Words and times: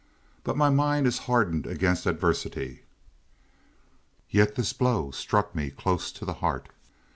But 0.43 0.57
my 0.57 0.71
mind 0.71 1.05
is 1.05 1.19
hardened 1.29 1.67
against 1.67 2.07
adversity. 2.07 2.81
"Yet 4.31 4.55
this 4.55 4.73
blow 4.73 5.11
struck 5.11 5.53
me 5.53 5.69
close 5.69 6.11
to 6.13 6.25
the 6.25 6.33
heart. 6.41 6.69